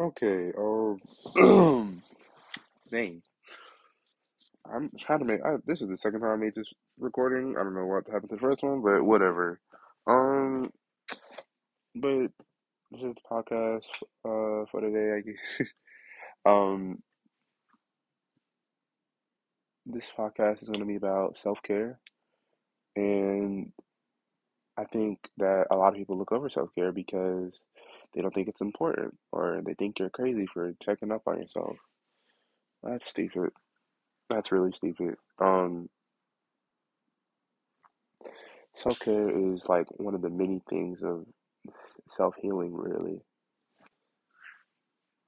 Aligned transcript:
Okay, 0.00 0.52
um, 0.56 1.00
dang. 2.92 3.20
I'm 4.70 4.90
trying 4.98 5.18
to 5.20 5.24
make. 5.24 5.40
I, 5.44 5.56
this 5.66 5.82
is 5.82 5.88
the 5.88 5.96
second 5.96 6.20
time 6.20 6.30
I 6.30 6.36
made 6.36 6.54
this 6.54 6.72
recording. 7.00 7.56
I 7.58 7.64
don't 7.64 7.74
know 7.74 7.86
what 7.86 8.06
happened 8.06 8.30
to 8.30 8.36
the 8.36 8.40
first 8.40 8.62
one, 8.62 8.80
but 8.82 9.02
whatever. 9.02 9.58
Um, 10.06 10.70
but 11.96 12.30
this 12.92 13.02
is 13.02 13.14
the 13.14 13.14
podcast 13.30 13.82
uh 14.24 14.66
for 14.70 14.80
today. 14.80 15.16
I 15.16 15.20
guess. 15.20 15.68
Um, 16.46 17.02
this 19.84 20.10
podcast 20.16 20.62
is 20.62 20.68
going 20.68 20.80
to 20.80 20.86
be 20.86 20.96
about 20.96 21.36
self 21.38 21.58
care, 21.62 21.98
and 22.96 23.72
I 24.78 24.84
think 24.84 25.18
that 25.38 25.66
a 25.70 25.76
lot 25.76 25.88
of 25.88 25.96
people 25.96 26.16
look 26.16 26.32
over 26.32 26.48
self 26.48 26.70
care 26.74 26.92
because 26.92 27.52
they 28.14 28.22
don't 28.22 28.34
think 28.34 28.48
it's 28.48 28.60
important, 28.60 29.16
or 29.32 29.60
they 29.64 29.74
think 29.74 29.98
you're 29.98 30.10
crazy 30.10 30.46
for 30.52 30.72
checking 30.82 31.12
up 31.12 31.22
on 31.26 31.40
yourself. 31.40 31.76
That's 32.82 33.08
stupid. 33.08 33.50
That's 34.30 34.52
really 34.52 34.72
stupid. 34.72 35.16
Um, 35.38 35.88
self 38.82 38.98
care 39.00 39.54
is 39.54 39.64
like 39.68 39.86
one 39.98 40.14
of 40.14 40.22
the 40.22 40.30
many 40.30 40.60
things 40.68 41.02
of 41.02 41.24
self 42.08 42.34
healing, 42.40 42.74
really. 42.74 43.20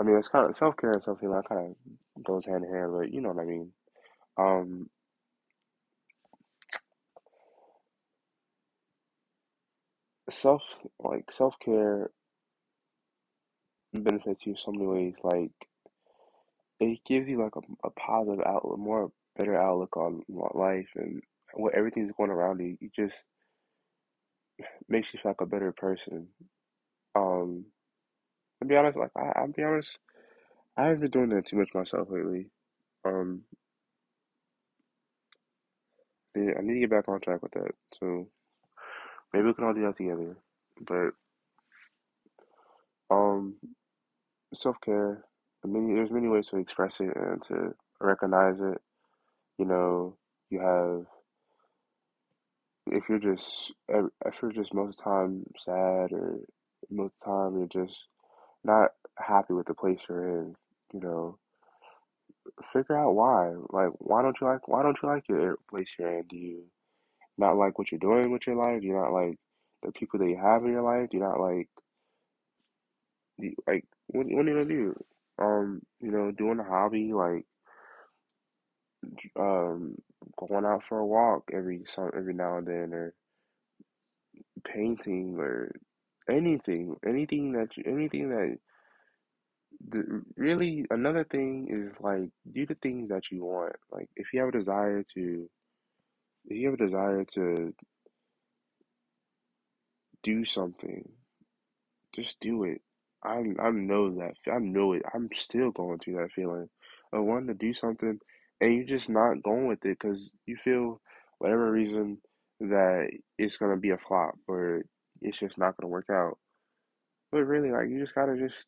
I 0.00 0.04
mean, 0.04 0.16
it's 0.16 0.28
kind 0.28 0.48
of 0.48 0.56
self 0.56 0.76
care 0.76 0.92
and 0.92 1.02
self 1.02 1.20
healing 1.20 1.42
kind 1.48 1.74
of 2.16 2.24
goes 2.24 2.44
hand 2.44 2.64
in 2.64 2.72
hand, 2.72 2.92
but 2.96 3.12
you 3.12 3.20
know 3.20 3.30
what 3.30 3.42
I 3.42 3.46
mean. 3.46 3.72
Um, 4.38 4.88
self 10.30 10.62
like 10.98 11.30
self 11.32 11.54
care 11.62 12.10
benefits 13.92 14.44
you 14.44 14.52
in 14.52 14.58
so 14.58 14.72
many 14.72 14.86
ways. 14.86 15.14
Like 15.22 15.50
it 16.80 17.00
gives 17.06 17.28
you 17.28 17.42
like 17.42 17.56
a, 17.56 17.60
a 17.86 17.90
positive 17.90 18.44
outlook, 18.46 18.78
more 18.78 19.12
better 19.36 19.60
outlook 19.60 19.96
on 19.96 20.22
life 20.28 20.88
and 20.96 21.22
what 21.54 21.74
everything's 21.74 22.12
going 22.16 22.30
around 22.30 22.60
you. 22.60 22.76
It 22.80 22.92
just 22.94 23.16
makes 24.88 25.12
you 25.12 25.20
feel 25.22 25.30
like 25.30 25.40
a 25.40 25.46
better 25.46 25.72
person. 25.72 26.28
Um, 27.14 27.66
to 28.60 28.66
be 28.68 28.76
honest, 28.76 28.96
like 28.96 29.10
I, 29.16 29.32
I'll 29.40 29.48
be 29.48 29.62
honest, 29.62 29.98
I 30.76 30.84
haven't 30.84 31.00
been 31.00 31.10
doing 31.10 31.28
that 31.30 31.46
too 31.46 31.56
much 31.56 31.70
myself 31.74 32.08
lately. 32.10 32.46
Um, 33.04 33.42
yeah, 36.36 36.52
I 36.58 36.62
need 36.62 36.74
to 36.74 36.80
get 36.80 36.90
back 36.90 37.08
on 37.08 37.20
track 37.20 37.42
with 37.42 37.52
that. 37.52 37.72
So 37.98 38.28
maybe 39.32 39.46
we 39.46 39.54
can 39.54 39.64
all 39.64 39.74
do 39.74 39.82
that 39.82 39.96
together. 39.96 40.36
But 40.80 41.10
um, 43.10 43.54
self 44.54 44.76
care. 44.80 45.24
Mean, 45.64 45.94
there's 45.94 46.10
many 46.10 46.28
ways 46.28 46.46
to 46.48 46.56
express 46.56 47.00
it 47.00 47.14
and 47.14 47.42
to 47.48 47.74
recognize 48.00 48.60
it. 48.60 48.80
You 49.58 49.66
know, 49.66 50.16
you 50.48 50.60
have 50.60 51.06
if 52.86 53.08
you're 53.08 53.18
just 53.18 53.72
if 53.88 54.42
you're 54.42 54.52
just 54.52 54.72
most 54.72 54.98
of 55.00 55.04
the 55.04 55.10
time 55.10 55.44
sad 55.58 56.12
or 56.12 56.38
most 56.90 57.12
of 57.12 57.20
the 57.20 57.26
time 57.26 57.58
you're 57.58 57.86
just 57.86 57.98
not 58.64 58.92
happy 59.18 59.52
with 59.52 59.66
the 59.66 59.74
place 59.74 60.04
you're 60.08 60.40
in. 60.40 60.56
You 60.94 61.00
know, 61.00 61.38
figure 62.72 62.98
out 62.98 63.12
why. 63.14 63.52
Like, 63.70 63.90
why 63.98 64.22
don't 64.22 64.36
you 64.40 64.46
like 64.46 64.66
why 64.66 64.82
don't 64.82 64.96
you 65.02 65.08
like 65.08 65.28
your 65.28 65.56
place 65.68 65.88
you're 65.98 66.18
in? 66.18 66.24
Do 66.26 66.36
you 66.36 66.64
not 67.38 67.56
like 67.56 67.78
what 67.78 67.92
you're 67.92 67.98
doing 67.98 68.30
with 68.30 68.46
your 68.46 68.56
life? 68.56 68.80
Do 68.80 68.86
you 68.86 68.94
not 68.94 69.12
like 69.12 69.36
the 69.82 69.92
people 69.92 70.20
that 70.20 70.28
you 70.28 70.38
have 70.42 70.64
in 70.64 70.72
your 70.72 70.82
life? 70.82 71.10
Do 71.10 71.18
you 71.18 71.22
not 71.22 71.40
like 71.40 71.68
do 73.40 73.54
like 73.66 73.84
what 74.08 74.26
what 74.26 74.46
are 74.46 74.48
you 74.48 74.54
gonna 74.54 74.64
do? 74.64 75.04
Um, 75.38 75.82
you 76.00 76.10
know, 76.10 76.30
doing 76.30 76.58
a 76.58 76.64
hobby 76.64 77.12
like 77.12 77.46
um 79.38 79.96
going 80.36 80.64
out 80.64 80.82
for 80.88 80.98
a 80.98 81.06
walk 81.06 81.50
every 81.52 81.84
some 81.86 82.10
every 82.16 82.34
now 82.34 82.58
and 82.58 82.66
then 82.66 82.92
or 82.92 83.14
painting 84.64 85.36
or 85.38 85.72
anything 86.28 86.96
anything 87.06 87.52
that 87.52 87.76
you, 87.76 87.84
anything 87.86 88.28
that 88.30 88.58
the, 89.88 90.22
really 90.36 90.84
another 90.90 91.24
thing 91.24 91.68
is 91.70 91.98
like 92.00 92.28
do 92.52 92.66
the 92.66 92.74
things 92.76 93.08
that 93.08 93.22
you 93.30 93.44
want 93.44 93.74
like 93.90 94.08
if 94.16 94.32
you 94.32 94.40
have 94.40 94.50
a 94.50 94.58
desire 94.58 95.02
to 95.14 95.48
if 96.46 96.56
you 96.56 96.66
have 96.70 96.78
a 96.78 96.84
desire 96.84 97.24
to 97.24 97.72
do 100.22 100.44
something 100.44 101.08
just 102.14 102.38
do 102.40 102.64
it 102.64 102.82
i 103.24 103.42
i 103.60 103.70
know 103.70 104.10
that 104.10 104.34
i 104.52 104.58
know 104.58 104.92
it 104.92 105.02
i'm 105.14 105.28
still 105.34 105.70
going 105.70 105.98
through 105.98 106.14
that 106.14 106.32
feeling 106.32 106.68
of 107.12 107.24
wanting 107.24 107.48
to 107.48 107.54
do 107.54 107.74
something 107.74 108.18
and 108.60 108.74
you're 108.74 108.98
just 108.98 109.08
not 109.08 109.42
going 109.42 109.66
with 109.66 109.84
it 109.84 109.98
because 109.98 110.30
you 110.46 110.56
feel 110.56 111.00
whatever 111.38 111.70
reason 111.70 112.18
that 112.60 113.08
it's 113.38 113.56
gonna 113.56 113.76
be 113.76 113.90
a 113.90 113.98
flop 113.98 114.34
or 114.46 114.82
it's 115.22 115.38
just 115.38 115.58
not 115.58 115.76
gonna 115.76 115.90
work 115.90 116.08
out. 116.10 116.38
But 117.32 117.44
really 117.44 117.70
like 117.70 117.88
you 117.88 118.00
just 118.00 118.14
gotta 118.14 118.36
just 118.36 118.64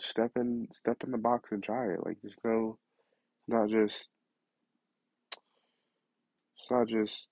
step 0.00 0.32
in 0.36 0.68
step 0.74 0.98
in 1.04 1.10
the 1.10 1.18
box 1.18 1.50
and 1.52 1.62
try 1.62 1.86
it 1.86 2.04
like 2.04 2.18
there's 2.22 2.34
no 2.44 2.78
not 3.48 3.68
just 3.68 4.08
it's 6.58 6.70
not 6.70 6.88
just 6.88 7.28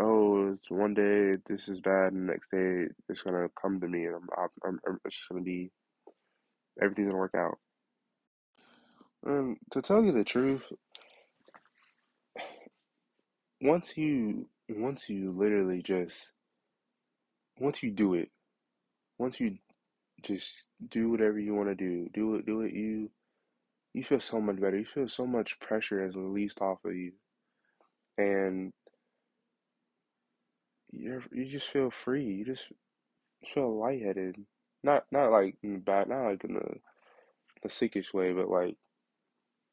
oh, 0.00 0.54
it's 0.54 0.70
one 0.70 0.94
day 0.94 1.36
this 1.46 1.68
is 1.68 1.80
bad, 1.80 2.12
and 2.12 2.28
the 2.28 2.32
next 2.32 2.50
day 2.50 2.86
it's 3.08 3.22
gonna 3.22 3.48
come 3.60 3.80
to 3.80 3.88
me, 3.88 4.06
and 4.06 4.14
I'm, 4.16 4.48
I'm, 4.64 4.80
I'm 4.86 5.00
it's 5.04 5.14
just 5.14 5.28
gonna 5.30 5.42
be 5.42 5.70
everything's 6.80 7.08
gonna 7.08 7.18
work 7.18 7.34
out. 7.34 7.58
And 9.24 9.56
to 9.72 9.82
tell 9.82 10.02
you 10.02 10.12
the 10.12 10.24
truth, 10.24 10.62
once 13.60 13.96
you 13.96 14.48
once 14.68 15.08
you 15.08 15.32
literally 15.32 15.82
just 15.82 16.16
once 17.58 17.82
you 17.82 17.90
do 17.90 18.14
it, 18.14 18.30
once 19.18 19.38
you 19.38 19.58
just 20.22 20.62
do 20.90 21.10
whatever 21.10 21.38
you 21.38 21.54
want 21.54 21.68
to 21.68 21.74
do, 21.74 22.08
do 22.12 22.36
it, 22.36 22.46
do 22.46 22.62
it. 22.62 22.72
You 22.72 23.10
you 23.92 24.04
feel 24.04 24.20
so 24.20 24.40
much 24.40 24.60
better. 24.60 24.78
You 24.78 24.86
feel 24.86 25.08
so 25.08 25.26
much 25.26 25.58
pressure 25.60 26.06
is 26.06 26.14
released 26.14 26.60
off 26.60 26.78
of 26.84 26.94
you, 26.94 27.12
and 28.16 28.72
you're 30.92 31.22
you 31.32 31.46
just 31.46 31.68
feel 31.68 31.90
free. 32.04 32.24
You 32.24 32.44
just 32.44 32.64
feel 33.52 33.78
lightheaded. 33.78 34.36
Not 34.82 35.04
not 35.10 35.30
like 35.30 35.56
in 35.62 35.74
the 35.74 35.78
bad, 35.78 36.08
not 36.08 36.24
like 36.24 36.44
in 36.44 36.54
the 36.54 36.76
the 37.62 37.68
sickish 37.68 38.14
way, 38.14 38.32
but 38.32 38.48
like 38.48 38.76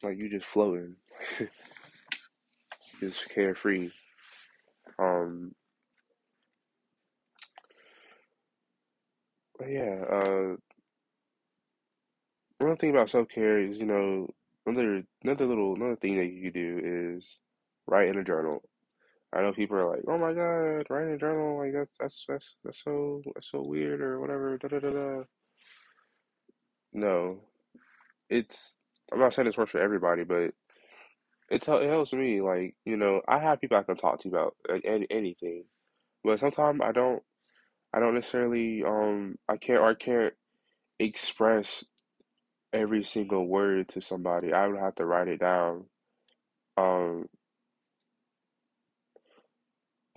like 0.04 0.18
you 0.18 0.30
just 0.30 0.46
floating, 0.46 0.96
just 3.00 3.30
carefree. 3.30 3.90
Um, 5.00 5.54
but 9.58 9.70
yeah. 9.70 10.04
Uh, 10.10 10.56
one 12.60 12.78
thing 12.78 12.90
about 12.92 13.10
self 13.10 13.30
care 13.30 13.60
is 13.60 13.78
you 13.78 13.86
know 13.86 14.28
another 14.66 15.04
another 15.24 15.46
little 15.46 15.76
another 15.76 15.96
thing 15.96 16.18
that 16.18 16.26
you 16.26 16.52
do 16.52 17.16
is 17.18 17.38
write 17.88 18.10
in 18.10 18.18
a 18.18 18.24
journal. 18.24 18.64
I 19.34 19.42
know 19.42 19.54
people 19.54 19.78
are 19.78 19.88
like, 19.90 20.04
"Oh 20.08 20.18
my 20.18 20.34
God, 20.34 20.88
writing 20.90 21.14
a 21.14 21.18
journal 21.18 21.58
like 21.60 21.74
that's 21.74 21.92
that's 22.00 22.26
that's 22.28 22.56
that's 22.64 22.84
so 22.84 23.22
that's 23.36 23.52
so 23.52 23.62
weird 23.66 24.02
or 24.02 24.20
whatever." 24.22 24.58
Da 24.58 24.70
da 24.70 24.80
da 24.80 24.90
da. 24.92 25.24
No, 26.94 27.42
it's. 28.30 28.76
I'm 29.12 29.20
not 29.20 29.34
saying 29.34 29.48
it's 29.48 29.58
works 29.58 29.72
for 29.72 29.82
everybody, 29.82 30.24
but 30.24 30.52
it 31.52 31.62
tell 31.64 31.80
it 31.80 31.90
helps 31.90 32.14
me. 32.14 32.42
Like 32.42 32.76
you 32.86 32.98
know, 32.98 33.22
I 33.28 33.40
have 33.40 33.62
people 33.62 33.78
I 33.78 33.84
can 33.84 33.98
talk 33.98 34.22
to 34.22 34.30
about 34.30 34.56
like, 34.70 34.84
any, 34.86 35.08
anything, 35.12 35.66
but 36.24 36.40
sometimes 36.40 36.82
I 36.84 36.92
don't. 36.94 37.24
I 37.94 38.00
don't 38.00 38.16
necessarily 38.16 38.84
um 38.86 39.38
I 39.50 39.58
can't 39.58 39.80
or 39.82 39.90
I 39.92 39.96
can't 39.96 40.34
express 41.00 41.84
every 42.74 43.04
single 43.04 43.48
word 43.48 43.90
to 43.90 44.02
somebody. 44.02 44.54
I 44.54 44.68
would 44.68 44.80
have 44.80 44.96
to 44.96 45.06
write 45.06 45.28
it 45.28 45.40
down. 45.40 45.86
Um, 46.78 47.28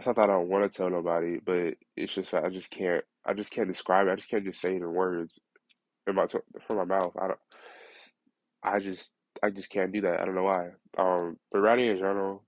it's 0.00 0.06
not 0.06 0.16
that 0.16 0.30
I 0.30 0.32
don't 0.32 0.48
want 0.48 0.64
to 0.64 0.74
tell 0.74 0.88
nobody, 0.88 1.40
but 1.44 1.74
it's 1.94 2.14
just 2.14 2.30
that 2.30 2.42
I 2.42 2.48
just 2.48 2.70
can't. 2.70 3.04
I 3.26 3.34
just 3.34 3.50
can't 3.50 3.68
describe 3.68 4.06
it. 4.06 4.10
I 4.10 4.16
just 4.16 4.30
can't 4.30 4.46
just 4.46 4.58
say 4.58 4.70
it 4.70 4.76
in 4.76 4.94
words 4.94 5.38
in 6.06 6.14
my 6.14 6.26
from 6.26 6.78
my 6.78 6.86
mouth. 6.86 7.12
I 7.20 7.26
don't. 7.26 7.38
I 8.62 8.78
just 8.78 9.10
I 9.42 9.50
just 9.50 9.68
can't 9.68 9.92
do 9.92 10.00
that. 10.00 10.18
I 10.18 10.24
don't 10.24 10.34
know 10.34 10.44
why. 10.44 10.68
Um, 10.96 11.36
but 11.52 11.58
writing 11.58 11.90
in 11.90 11.98
journal, 11.98 12.42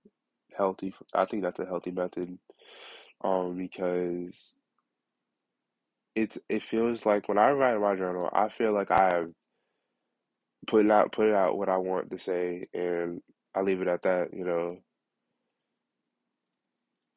healthy. 0.57 0.95
I 1.15 1.27
think 1.27 1.43
that's 1.43 1.59
a 1.59 1.67
healthy 1.67 1.91
method. 1.91 2.39
Um, 3.23 3.59
because 3.59 4.55
it's 6.17 6.39
it 6.49 6.63
feels 6.63 7.05
like 7.05 7.29
when 7.29 7.37
I 7.37 7.51
write 7.51 7.79
my 7.79 7.97
journal, 7.97 8.31
I 8.33 8.49
feel 8.49 8.73
like 8.73 8.91
I 8.91 9.11
have 9.13 9.29
put 10.67 10.91
out 10.91 11.13
put 11.13 11.31
out 11.31 11.59
what 11.59 11.69
I 11.69 11.77
want 11.77 12.11
to 12.13 12.19
say, 12.19 12.63
and 12.73 13.21
I 13.55 13.61
leave 13.61 13.83
it 13.83 13.91
at 13.91 14.01
that. 14.05 14.29
You 14.33 14.47
know, 14.47 14.79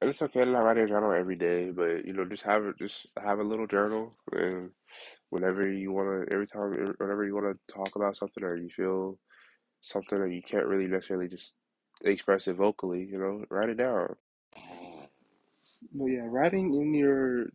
it's 0.01 0.21
okay 0.21 0.41
to 0.41 0.51
not 0.51 0.65
write 0.65 0.77
a 0.77 0.87
journal 0.87 1.13
every 1.13 1.35
day, 1.35 1.71
but 1.71 2.05
you 2.05 2.13
know, 2.13 2.25
just 2.25 2.43
have 2.43 2.77
just 2.77 3.07
have 3.21 3.39
a 3.39 3.43
little 3.43 3.67
journal, 3.67 4.13
and 4.31 4.71
whenever 5.29 5.71
you 5.71 5.91
want 5.91 6.27
to, 6.27 6.33
every 6.33 6.47
time, 6.47 6.71
whenever 6.97 7.25
you 7.25 7.33
want 7.33 7.57
to 7.57 7.73
talk 7.73 7.95
about 7.95 8.17
something 8.17 8.43
or 8.43 8.57
you 8.57 8.69
feel 8.69 9.17
something 9.81 10.19
that 10.19 10.31
you 10.31 10.41
can't 10.41 10.65
really 10.65 10.87
necessarily 10.87 11.27
just 11.27 11.53
express 12.03 12.47
it 12.47 12.55
vocally, 12.55 13.07
you 13.09 13.17
know, 13.17 13.45
write 13.49 13.69
it 13.69 13.77
down. 13.77 14.15
But 15.93 16.05
yeah, 16.05 16.25
writing 16.25 16.73
in 16.73 16.93
your 16.93 17.47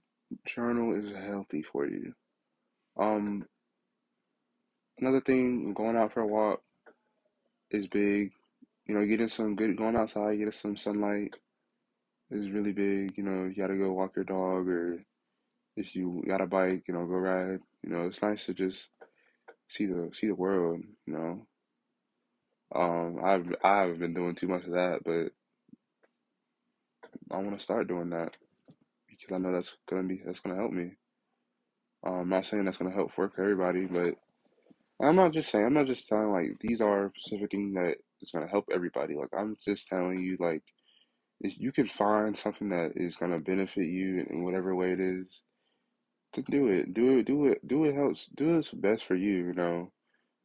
journal 0.47 0.95
is 0.95 1.15
healthy 1.27 1.63
for 1.63 1.87
you. 1.87 2.15
Um, 2.97 3.45
another 4.99 5.21
thing, 5.21 5.75
going 5.75 5.97
out 5.97 6.13
for 6.13 6.21
a 6.21 6.27
walk 6.27 6.63
is 7.71 7.87
big. 7.87 8.33
You 8.87 8.95
know, 8.95 9.07
getting 9.07 9.29
some 9.29 9.57
good, 9.57 9.77
going 9.77 9.97
outside, 9.97 10.37
getting 10.39 10.53
some 10.53 10.77
sunlight 10.77 11.35
is 12.31 12.51
really 12.51 12.73
big. 12.73 13.17
You 13.19 13.25
know, 13.25 13.45
you 13.47 13.55
gotta 13.57 13.77
go 13.77 13.93
walk 13.93 14.17
your 14.17 14.25
dog 14.25 14.69
or 14.69 15.05
if 15.77 15.95
you 15.97 16.25
got 16.29 16.41
a 16.43 16.47
bike, 16.47 16.85
you 16.89 16.95
know, 16.95 17.07
go 17.07 17.15
ride. 17.15 17.61
You 17.83 17.91
know, 17.91 18.07
it's 18.07 18.23
nice 18.23 18.47
to 18.47 18.55
just 18.55 18.89
see 19.69 19.87
the 19.87 20.11
see 20.15 20.29
the 20.29 20.35
world. 20.35 20.81
You 21.07 21.15
know, 21.15 21.47
um, 22.75 23.21
I've 23.25 23.55
I 23.65 23.79
haven't 23.83 24.01
been 24.01 24.15
doing 24.15 24.35
too 24.35 24.49
much 24.49 24.65
of 24.65 24.73
that, 24.73 25.01
but 25.05 25.33
I 27.35 27.39
want 27.41 27.59
to 27.59 27.65
start 27.65 27.89
doing 27.89 28.11
that 28.11 28.37
because 29.09 29.35
I 29.35 29.39
know 29.39 29.53
that's 29.53 29.73
gonna 29.89 30.05
be 30.05 30.23
that's 30.25 30.41
gonna 30.41 30.57
help 30.57 30.73
me. 30.73 30.93
Um, 32.07 32.15
I'm 32.15 32.29
not 32.31 32.47
saying 32.47 32.65
that's 32.65 32.79
gonna 32.79 32.95
help 32.95 33.17
work 33.19 33.37
for 33.37 33.43
everybody, 33.43 33.87
but 33.87 34.15
I'm 35.03 35.17
not 35.17 35.33
just 35.33 35.51
saying 35.51 35.67
I'm 35.67 35.75
not 35.75 35.87
just 35.87 36.09
telling 36.09 36.33
like 36.33 36.59
these 36.61 36.81
are 36.81 37.13
specific 37.17 37.51
things 37.53 37.75
that 37.75 37.97
is 38.23 38.31
gonna 38.33 38.49
help 38.49 38.67
everybody. 38.73 39.15
Like 39.15 39.31
I'm 39.37 39.57
just 39.65 39.89
telling 39.89 40.21
you 40.21 40.37
like 40.41 40.63
if 41.41 41.59
you 41.59 41.73
can 41.73 41.89
find 41.89 42.37
something 42.37 42.69
that 42.69 42.93
is 42.97 43.17
gonna 43.17 43.39
benefit 43.41 43.87
you 43.87 44.27
in 44.31 44.45
whatever 44.45 44.75
way 44.75 44.93
it 44.93 45.01
is, 45.01 45.43
to 46.35 46.43
do 46.43 46.69
it. 46.69 46.95
Do 46.95 47.19
it. 47.19 47.27
Do 47.27 47.47
it. 47.47 47.67
Do 47.67 47.85
it 47.85 47.95
helps. 47.95 48.29
Do 48.37 48.57
what's 48.57 48.71
best 48.71 49.05
for 49.05 49.17
you. 49.17 49.49
You 49.49 49.55
know, 49.55 49.93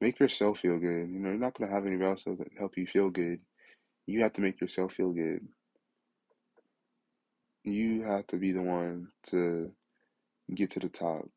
make 0.01 0.19
yourself 0.19 0.59
feel 0.59 0.79
good. 0.79 1.09
You 1.09 1.19
know, 1.19 1.29
you're 1.29 1.39
not 1.39 1.57
gonna 1.57 1.71
have 1.71 1.85
anybody 1.85 2.09
else 2.11 2.23
to 2.23 2.37
help 2.57 2.77
you 2.77 2.87
feel 2.87 3.09
good. 3.09 3.39
You 4.07 4.21
have 4.23 4.33
to 4.33 4.41
make 4.41 4.61
yourself 4.61 4.93
feel 4.93 5.11
good. 5.11 5.47
You 7.63 8.03
have 8.03 8.27
to 8.27 8.37
be 8.37 8.51
the 8.51 8.61
one 8.61 9.09
to 9.31 9.71
get 10.53 10.71
to 10.71 10.79
the 10.79 10.89
top. 10.89 11.27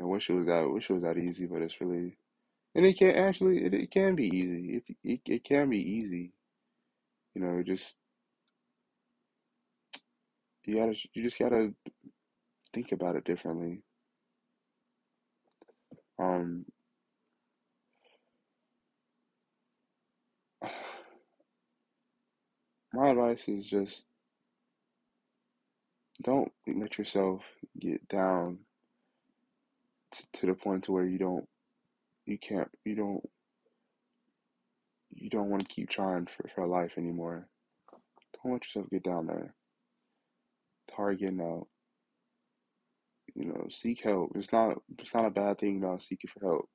I 0.00 0.04
wish 0.04 0.30
it 0.30 0.34
was 0.34 0.46
that. 0.46 0.64
I 0.64 0.66
wish 0.66 0.90
it 0.90 0.94
was 0.94 1.02
that 1.04 1.18
easy, 1.18 1.46
but 1.46 1.62
it's 1.62 1.80
really, 1.80 2.16
and 2.74 2.86
it 2.86 2.98
can 2.98 3.10
actually. 3.10 3.64
It, 3.64 3.74
it 3.74 3.90
can 3.90 4.16
be 4.16 4.26
easy. 4.28 4.76
It, 4.76 4.96
it 5.04 5.20
it 5.26 5.44
can 5.44 5.70
be 5.70 5.78
easy. 5.78 6.32
Know, 7.44 7.62
just 7.62 7.94
you 10.64 10.76
gotta. 10.76 10.94
You 11.12 11.22
just 11.22 11.38
gotta 11.38 11.74
think 12.72 12.92
about 12.92 13.16
it 13.16 13.24
differently. 13.24 13.82
Um, 16.18 16.64
my 22.94 23.10
advice 23.10 23.44
is 23.48 23.66
just 23.66 24.04
don't 26.22 26.50
let 26.66 26.96
yourself 26.96 27.42
get 27.78 28.08
down 28.08 28.58
t- 30.12 30.24
to 30.32 30.46
the 30.46 30.54
point 30.54 30.84
to 30.84 30.92
where 30.92 31.04
you 31.04 31.18
don't 31.18 31.46
you 32.26 32.38
can't 32.38 32.70
you 32.84 32.94
don't 32.94 33.28
you 35.14 35.30
don't 35.30 35.50
want 35.50 35.66
to 35.66 35.74
keep 35.74 35.88
trying 35.88 36.26
for, 36.26 36.48
for 36.54 36.66
life 36.66 36.92
anymore. 36.98 37.48
Don't 38.42 38.52
let 38.52 38.64
yourself 38.64 38.90
get 38.90 39.02
down 39.04 39.26
there. 39.26 39.54
Getting 41.18 41.40
out. 41.40 41.66
You 43.34 43.46
know, 43.46 43.66
seek 43.68 44.00
help. 44.02 44.32
It's 44.36 44.52
not 44.52 44.80
it's 44.98 45.12
not 45.12 45.26
a 45.26 45.30
bad 45.30 45.58
thing 45.58 45.80
now 45.80 45.98
seeking 45.98 46.30
for 46.32 46.46
help. 46.46 46.68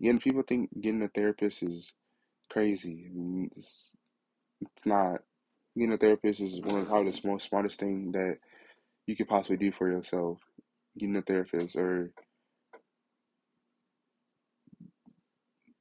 Again, 0.00 0.20
people 0.20 0.42
think 0.42 0.70
getting 0.80 1.02
a 1.02 1.08
therapist 1.08 1.62
is 1.62 1.92
crazy. 2.52 3.10
It's, 3.56 3.90
it's 4.60 4.86
not. 4.86 5.22
Getting 5.76 5.92
a 5.92 5.98
therapist 5.98 6.40
is 6.40 6.60
one 6.60 6.80
of 6.80 6.88
probably 6.88 7.10
the 7.10 7.28
most 7.28 7.48
smartest 7.48 7.80
thing 7.80 8.12
that 8.12 8.38
you 9.06 9.16
could 9.16 9.28
possibly 9.28 9.56
do 9.56 9.72
for 9.72 9.90
yourself. 9.90 10.38
Getting 10.98 11.16
a 11.16 11.22
therapist 11.22 11.74
or 11.74 12.12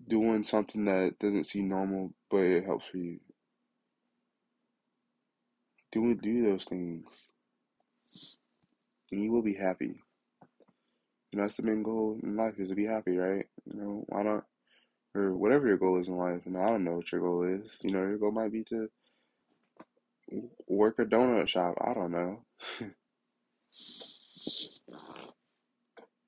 doing 0.08 0.44
something 0.44 0.86
that 0.86 1.16
doesn't 1.20 1.46
seem 1.46 1.70
normal 1.70 2.14
but 2.30 2.38
it 2.38 2.66
helps 2.66 2.86
for 2.86 2.98
you. 2.98 3.20
Do 5.92 6.16
do 6.16 6.44
those 6.44 6.66
things 6.66 7.06
and 9.12 9.24
you 9.24 9.32
will 9.32 9.42
be 9.42 9.54
happy. 9.54 10.02
You 11.32 11.40
know, 11.40 11.44
that's 11.44 11.56
the 11.58 11.64
main 11.64 11.84
goal 11.84 12.20
in 12.24 12.36
life 12.36 12.56
is 12.58 12.70
to 12.70 12.76
be 12.76 12.86
happy, 12.86 13.18
right? 13.18 13.46
You 13.66 13.80
know, 13.80 14.06
why 14.08 14.24
not? 14.24 14.46
Or 15.16 15.36
whatever 15.36 15.68
your 15.68 15.78
goal 15.78 16.00
is 16.00 16.08
in 16.08 16.16
life. 16.16 16.42
And 16.46 16.58
I 16.58 16.68
don't 16.68 16.84
know 16.84 16.98
what 16.98 17.12
your 17.12 17.22
goal 17.22 17.44
is. 17.44 17.70
You 17.82 17.92
know, 17.92 18.00
your 18.00 18.18
goal 18.18 18.32
might 18.32 18.52
be 18.52 18.64
to 18.66 18.90
work 20.68 21.00
a 21.00 21.06
donut 21.06 21.48
shop. 21.48 21.76
I 21.82 21.94
don't 21.94 22.12
know. 22.12 22.44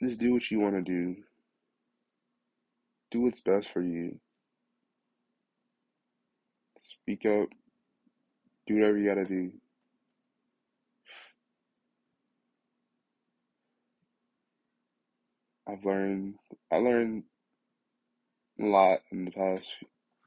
Just 0.02 0.20
do 0.20 0.34
what 0.34 0.50
you 0.50 0.60
want 0.60 0.76
to 0.76 0.82
do. 0.82 1.18
Do 3.12 3.22
what's 3.22 3.42
best 3.42 3.72
for 3.72 3.82
you. 3.82 4.20
Speak 6.80 7.26
up. 7.26 7.50
Do 8.68 8.76
whatever 8.76 8.98
you 8.98 9.10
gotta 9.10 9.26
do. 9.26 9.52
I've 15.68 15.86
learned. 15.86 16.36
I 16.72 16.78
learned 16.78 17.24
a 18.60 18.66
lot 18.66 19.00
in 19.12 19.26
the 19.26 19.32
past 19.32 19.70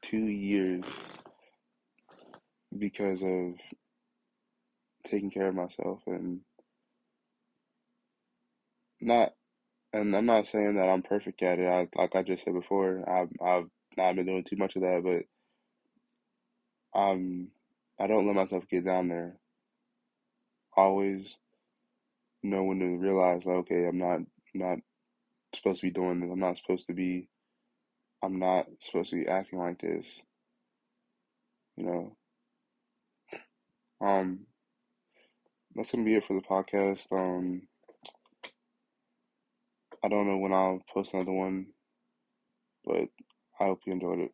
two 0.03 0.25
years 0.27 0.85
because 2.77 3.23
of 3.23 3.55
taking 5.07 5.31
care 5.31 5.49
of 5.49 5.55
myself 5.55 6.01
and 6.07 6.41
not 9.01 9.33
and 9.93 10.17
I'm 10.17 10.27
not 10.27 10.49
saying 10.49 10.77
that 10.77 10.89
I'm 10.89 11.03
perfect 11.03 11.43
at 11.43 11.59
it. 11.59 11.67
I, 11.67 11.89
like 12.01 12.15
I 12.17 12.23
just 12.23 12.45
said 12.45 12.55
before, 12.55 13.09
I've 13.09 13.31
I've 13.45 13.69
not 13.97 14.17
been 14.17 14.27
doing 14.27 14.45
too 14.45 14.57
much 14.57 14.77
of 14.77 14.83
that, 14.83 15.03
but 16.95 16.99
um, 16.99 17.49
I 18.01 18.07
don't 18.07 18.27
let 18.27 18.37
myself 18.37 18.65
get 18.71 18.85
down 18.85 19.09
there. 19.09 19.37
Always 20.77 21.27
know 22.43 22.65
when 22.65 22.79
to 22.81 22.97
realize, 22.97 23.45
like, 23.45 23.57
okay, 23.57 23.87
I'm 23.87 23.99
not 23.99 24.21
not 24.55 24.79
supposed 25.55 25.81
to 25.81 25.87
be 25.87 25.93
doing 25.93 26.21
this. 26.21 26.31
I'm 26.31 26.41
not 26.41 26.57
supposed 26.57 26.87
to 26.87 26.95
be. 26.95 27.29
I'm 28.23 28.39
not 28.39 28.67
supposed 28.81 29.11
to 29.11 29.17
be 29.17 29.29
acting 29.29 29.59
like 29.59 29.81
this. 29.81 30.07
You 31.77 31.85
know. 31.85 32.17
Um, 34.01 34.41
that's 35.75 35.93
gonna 35.93 36.05
be 36.05 36.17
it 36.17 36.25
for 36.27 36.35
the 36.35 36.47
podcast. 36.47 37.01
Um, 37.13 37.63
I 40.05 40.09
don't 40.09 40.27
know 40.29 40.39
when 40.39 40.53
I'll 40.55 40.81
post 40.95 41.15
another 41.15 41.33
one, 41.33 41.67
but 42.85 43.09
I 43.61 43.67
hope 43.67 43.81
you 43.87 43.93
enjoyed 43.95 44.21
it. 44.21 44.33